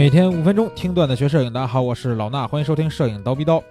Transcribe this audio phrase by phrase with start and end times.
[0.00, 3.62] 每天五分钟听段子学摄影，大家好，我是老衲，欢迎收听摄影刀逼刀。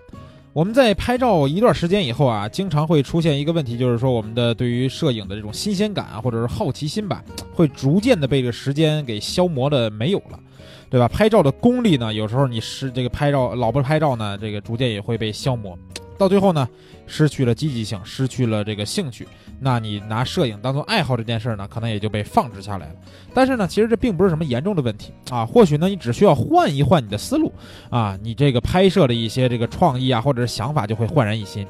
[0.54, 10.40] 我们在拍照一段时间以后啊，经常会出现一个问题，就是说我们的对于摄影的这种新鲜感啊，或者是好奇心吧，会逐渐的被这个时间给消磨的没有了，
[10.88, 11.08] 对吧？
[11.08, 15.76] 拍照的功力呢，有时候你是这个拍照老不拍照呢，这个逐渐也会被消磨。
[16.20, 16.68] 到最后呢，
[17.08, 19.26] 失去了积极性，失去了这个兴趣，
[19.60, 22.96] 那你拿摄影当做爱好这件事呢，可能也就被放置下来了。
[23.34, 27.52] 但是呢，其实这并不是什么严重的问题啊，或许呢，你只需要换一换你的思路
[27.90, 31.66] 啊，你这个拍摄的一些这个创意啊，或者是想法就会焕然一新。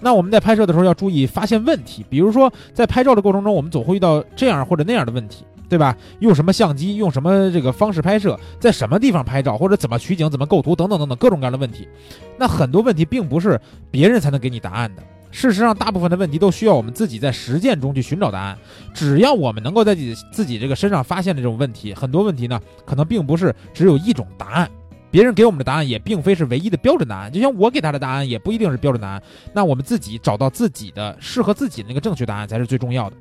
[0.00, 5.44] 那我们在拍摄的时候要注意发现问题，比如说在拍照的过程中，我们总会遇到这样或者那样的问题。
[5.70, 5.96] 对吧？
[6.18, 6.96] 用什么相机？
[6.96, 8.38] 用什么这个方式拍摄？
[8.58, 9.56] 在什么地方拍照？
[9.56, 10.28] 或者怎么取景？
[10.28, 10.74] 怎么构图？
[10.74, 11.88] 等等等等，各种各样的问题。
[12.36, 13.58] 那很多问题并不是
[13.90, 15.02] 别人才能给你答案的。
[15.30, 18.58] 事实上，大部分的问题都需要我们自己在实践中去寻找答案。
[18.92, 24.68] 只要我们能够在自己自己这个身上发现这种问题，很多问题呢，可能并不是只有一种答案。
[25.10, 27.32] 别人给我们的答案也并非是唯一的标准答案。
[27.32, 29.22] 就像我给他的答案也不一定是标准答案。
[29.52, 33.16] 那我们自己找到自己的适合自己的那个正确答案才是最重要的。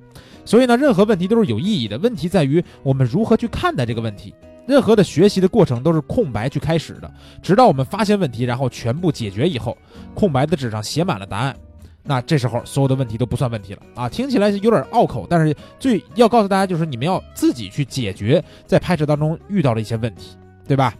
[0.45, 1.97] 所以呢，任何问题都是有意义的。
[1.97, 4.33] 问题在于我们如何去看待这个问题。
[4.67, 9.75] 任何的学习的过程都是空白去开始的，直到我们发现问题，然后全部解决以后，
[10.13, 11.55] 空白的纸上写满了答案。
[12.03, 14.07] 那这时候所有的问题都不算问题了啊！
[14.07, 20.93] 听起来是有点拗口，但是最要告诉大家就是你们要自己去解决在拍摄当中遇到的一些问题，对吧？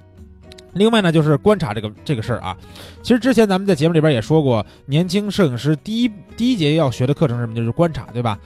[0.73, 2.55] 另外呢，就是观察这个这个事儿啊。
[3.01, 7.55] 其实之前咱们在节目里边也说过，年轻摄影师第一第一节要学的课程是什么？
[7.55, 8.37] 就是观察，对吧？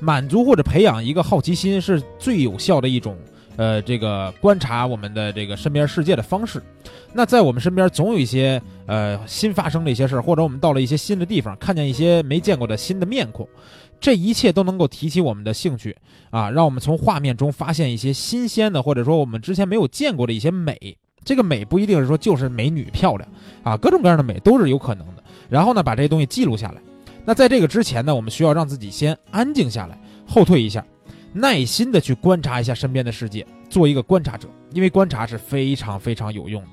[0.00, 3.16] 满足或者培养一个好奇心是最有效的一种，
[3.56, 6.60] 呃，这个观察我们的这个身边世界的方式。
[7.12, 13.48] 那在我们身边总有一些呃新发生的一些事儿，或者我们到了一些新的地方，看见一些没见过的新的面孔，
[14.00, 15.96] 这一切都能够提起我们的兴趣
[16.30, 20.96] 啊，让我们从画面中发现一些新鲜的，或者说我们之前没有见过的一些美。
[21.24, 23.28] 这个美不一定是说就是美女漂亮
[23.62, 25.22] 啊，各种各样的美都是有可能的。
[25.48, 26.80] 然后呢，把这些东西记录下来。
[27.24, 30.84] 那在这个之前呢，我们需要让自己先安静下来，后退一下，
[31.32, 36.68] 耐心的去观察一下身边的世界，做一个观察者，因为观察是非常非常有用的，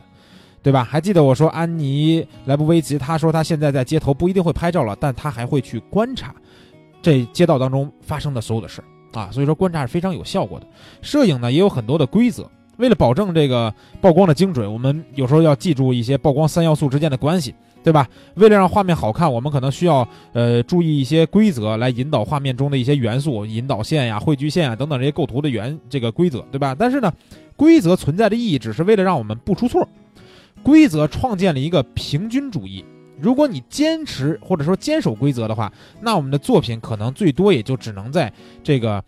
[0.63, 0.83] 对吧？
[0.83, 6.33] 还记得我说安妮莱布维奇，她说她现在在街头不一定会拍照了，但她还会去观察
[7.01, 9.29] 这街道当中发生的所有的事儿啊。
[9.31, 10.65] 所以说观察是非常有效果的。
[11.01, 12.49] 摄影呢也有很多的规则，
[12.79, 17.53] 为了保证这个曝光的精准，我们有时候要记住一些曝光三要素之间的关系。
[17.81, 18.05] 对吧？
[18.35, 26.75] 为了让画面好看，我们可能需要呃注意一些规则来引导画面中的一些元素，引导线呀、汇聚线啊等等这些构图的原这个规则，对吧？
[26.77, 27.11] 但是呢，
[27.55, 29.87] 规则存在的意义只是为了让我们不出错。
[30.61, 32.83] 规则创建了一个平均主义，
[33.17, 38.31] 如果你坚持或者说坚守规则的话，那我们的作品可能最多也就只能在
[38.61, 39.01] 这个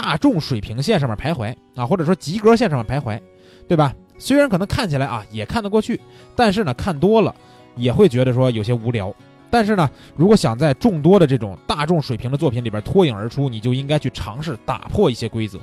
[0.00, 3.20] 大众水平线上面徘徊啊，或者说及格线上面徘徊，
[3.68, 3.94] 对吧？
[4.18, 6.00] 虽然可能看起来啊也看得过去，
[6.34, 7.34] 但是呢看多了。
[7.76, 9.14] 也会觉得说有些无聊，
[9.48, 15.58] 但是呢，如果想在众多的这种大众水平的作品里边脱颖而出，你就应该去尝试打破一些规则。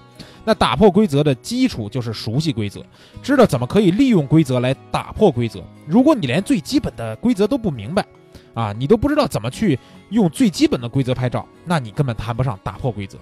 [0.46, 2.82] 那打破规则的基础就是熟悉规则，
[3.22, 5.62] 知道怎么可以利用规则来打破规则。
[5.86, 8.06] 如果你连最基本的规则都不明白，
[8.54, 9.78] 啊，你都不知道怎么去
[10.10, 13.18] 用最基本的规则拍照，那你根本谈不上打破规则，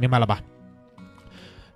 [0.00, 0.40] 明白了吧？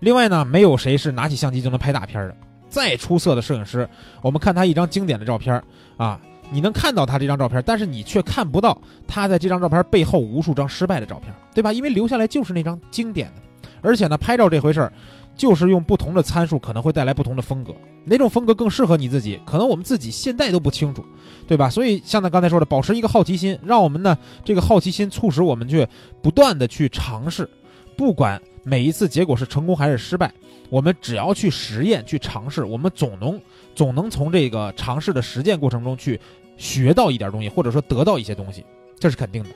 [0.01, 2.37] 另外呢，没有谁是拿起相机就能拍大片的。
[2.69, 3.89] 再出色的摄影师，
[4.21, 5.63] 我们看他一张经典的照片
[5.97, 6.21] 啊，
[6.51, 8.77] 你能看到他这张照片，但是你却看不到
[9.07, 11.73] 他在这张照片背后无数张失败的照片，对吧？
[11.73, 13.43] 因为留下来就是那张经典的。
[13.81, 14.93] 而且呢，拍照这回事儿，
[15.37, 17.73] 就是用不同的参数可能会带来不同的风格，
[18.05, 21.05] 哪种风格更适合你自己，可能我们自己现在都不清楚，
[21.47, 21.71] 对吧？
[21.71, 25.87] 所以像他刚才说的，保持一个好奇心，让我们呢这个好奇心促使我们去
[26.23, 27.49] 不断的去尝试，
[27.97, 28.41] 不管。
[28.67, 30.33] 每一次结果是成功还是失败，
[30.71, 33.39] 我们只要去实验、去尝试，我们总能
[33.75, 36.19] 总能从这个尝试的实践过程中去
[36.57, 38.65] 学到一点东西，或者说得到一些东西，
[38.99, 39.51] 这是肯定的。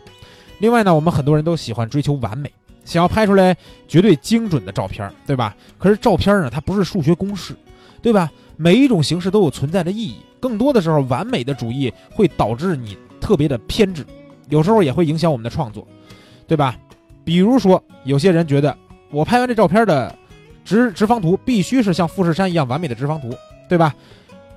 [0.59, 2.53] 另外呢，我们很多人都喜欢追求完美，
[2.85, 3.57] 想要拍出来
[3.89, 5.57] 绝对精准的照片，对吧？
[5.79, 7.57] 可是照片呢，它不是数学公式，
[8.03, 8.31] 对吧？
[8.59, 14.05] 每一种形式都有存在的意义，更多的时候，完美的主义会导致你特别的偏执，
[14.51, 15.89] 有时候也会影响我们的创作，
[16.47, 16.79] 对吧？
[17.29, 18.75] 比如说，有些人觉得。
[19.11, 20.15] 我拍完这照片的
[20.65, 23.31] 直直方图必须是像富士山一样完美的直方图，
[23.69, 23.95] 对吧？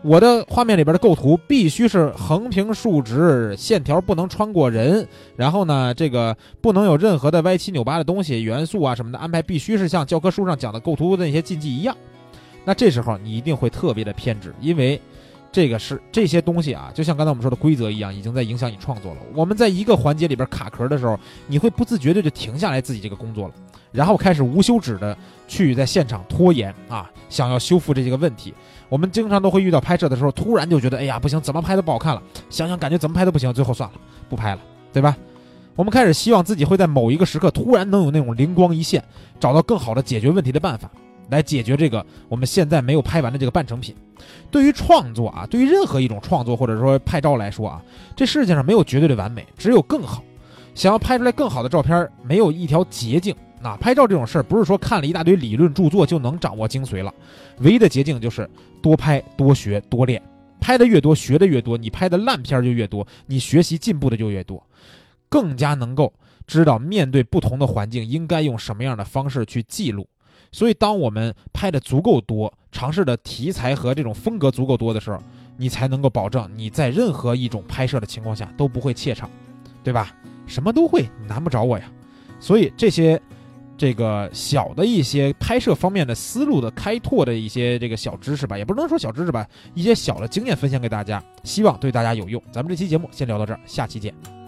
[0.02, 11.94] 我的画面里边的构图必须是横平竖直，线条不能穿过人，然后呢，这个不能有任何的歪七扭八的东西元素啊什么的安排，必须是像教科书上讲的构图的那些禁忌一样。
[12.64, 15.00] 那这时候你一定会特别的偏执，因为
[15.52, 19.18] 这个是这些东西啊，就像刚才我们说的规则一样，已经在影响你创作了。
[19.34, 23.54] 我们在一个环节里边卡壳的时候，你会不自觉的就停下来自己这个工作了。
[23.92, 25.18] 然后开始无休止的
[25.50, 28.54] 去在现场拖延啊，想要修复这些个问题。
[28.88, 33.96] 我们经常都会遇到拍摄的时候，突然就觉得，哎呀，不行，怎么拍都不好看了，想想感觉怎么拍都不行，最后算了，
[34.30, 34.62] 不拍了，
[34.94, 35.18] 对吧？
[35.76, 39.04] 我们开始希望自己会在某一个时刻突然能有那种灵光一现，
[39.40, 40.90] 找到更好的解决问题的办法，
[41.32, 43.96] 来解决这个我们现在没有拍完的这个半成品。
[44.52, 47.82] 对于创作啊，对于任何一种创作或者说拍照来说啊，
[48.16, 50.24] 这世界上没有绝对的完美，只有更好。
[50.76, 53.36] 想要拍出来更好的照片，没有一条捷径。
[53.62, 57.14] 那拍照这种事儿，不是说看了一大堆理论著作就能掌握精髓了。
[57.60, 58.50] 唯一的捷径就是
[58.82, 60.22] 多拍、多学、多练。
[60.60, 64.64] 拍的越多，学的越多，你拍的烂片就越多，你学习进步的就越多，
[65.28, 66.14] 更加能够
[66.46, 70.08] 知道面对不同的环境应该用什么样的方式去记录。
[70.52, 75.18] 所以，当我们拍的足够多，尝试的题材和这种风格足够多的时候，
[75.58, 79.30] 你才能够保证你在任何一种拍摄的情况下都不会怯场，
[79.84, 80.16] 对吧？
[80.46, 81.92] 什么都会，难不着我呀。
[82.40, 83.22] 所以这些。
[83.78, 89.44] 这个小的一些拍摄方面的思路的开拓的一些这个小知识吧，也不能说小知识吧，
[89.74, 92.40] 一些小的经验分享给大家，希望对大家有用。
[92.52, 94.41] 咱们这期节目先聊到这儿，下期见。